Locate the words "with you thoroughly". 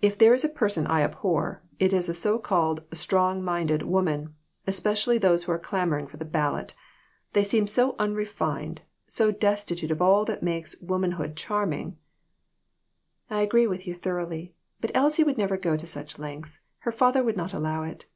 13.68-14.52